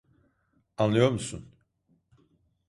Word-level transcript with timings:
Anliyor 0.77 1.11
musun? 1.11 1.55